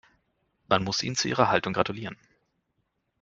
[0.67, 2.17] Man muss ihnen zu ihrer Haltung gratulieren.